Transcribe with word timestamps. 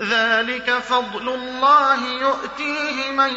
ذلك 0.00 0.70
فضل 0.70 1.28
الله 1.28 2.04
يؤتيه 2.04 3.10
من 3.10 3.36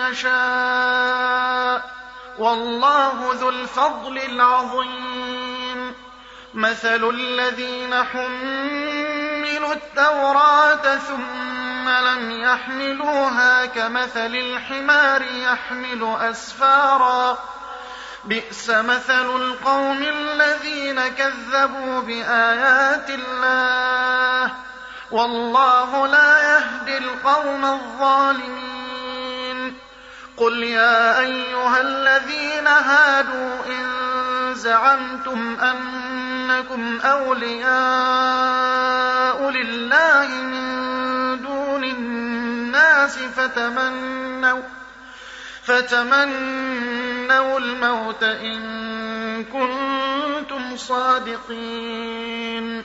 يشاء. 0.00 1.90
والله 2.38 3.34
ذو 3.40 3.48
الفضل 3.48 4.18
العظيم. 4.18 5.94
مثل 6.54 7.10
الذين 7.10 8.04
حملوا 8.04 9.74
التوراة 9.74 10.96
ثم 10.96 11.88
لم 11.88 12.30
يحملوها 12.30 13.66
كمثل 13.66 14.34
الحمار 14.34 15.22
يحمل 15.22 16.16
أسفارا. 16.20 17.38
بئس 18.24 18.70
مثل 18.70 19.36
القوم 19.36 20.02
الذين 20.02 21.08
كذبوا 21.08 22.00
بآيات 22.00 23.10
الله. 23.10 24.71
والله 25.12 26.06
لا 26.06 26.54
يهدي 26.54 26.98
القوم 26.98 27.64
الظالمين. 27.64 28.62
قل 30.36 30.62
يا 30.62 31.20
أيها 31.20 31.80
الذين 31.80 32.66
هادوا 32.66 33.66
إن 33.66 33.84
زعمتم 34.54 35.56
أنكم 35.60 37.00
أولياء 37.00 37.72
لله 39.50 40.26
من 40.26 41.42
دون 41.42 41.84
الناس 41.84 43.18
فتمنوا 43.18 44.62
فتمنوا 45.64 47.58
الموت 47.58 48.22
إن 48.22 49.44
كنتم 49.44 50.76
صادقين. 50.76 52.84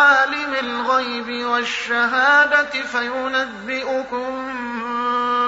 الغيب 1.01 1.45
والشهادة 1.45 2.71
فينبئكم 2.91 4.53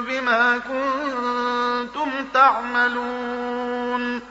بما 0.08 0.58
كنتم 0.58 2.28
تعملون. 2.34 4.22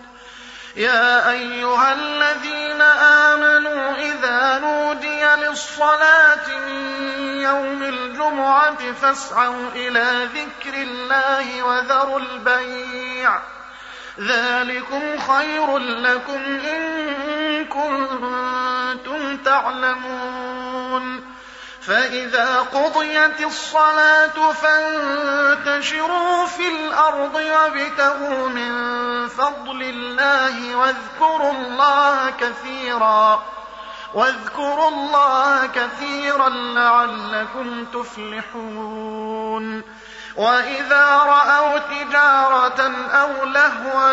يا 0.76 1.30
أيها 1.30 1.92
الذين 1.92 2.80
آمنوا 3.30 3.94
إذا 3.96 4.58
نودي 4.58 5.24
للصلاة 5.46 6.46
من 6.66 7.40
يوم 7.40 7.82
الجمعة 7.82 8.92
فاسعوا 8.92 9.68
إلى 9.74 10.28
ذكر 10.34 10.74
الله 10.74 11.62
وذروا 11.62 12.20
البيع. 12.20 13.40
ذلكم 14.20 15.18
خير 15.18 15.78
لكم 15.78 16.42
إن 16.74 17.64
كنتم 17.64 19.36
تعلمون. 19.36 20.51
فإذا 21.80 22.58
قضيت 22.60 23.40
الصلاة 23.40 24.52
فانتشروا 24.52 26.46
في 26.46 26.68
الأرض 26.68 27.34
وابتغوا 27.34 28.48
من 28.48 28.72
فضل 29.28 29.82
الله 29.82 30.76
واذكروا 30.76 31.52
الله 31.52 32.30
كثيرا. 32.30 33.42
واذكروا 34.14 34.88
الله 34.88 35.66
كثيرا 35.66 36.48
لعلكم 36.48 37.84
تفلحون. 37.84 39.82
وإذا 40.36 41.06
رأوا 41.16 41.78
تجارة 41.78 42.92
أو 43.10 43.44
لهوا 43.44 44.12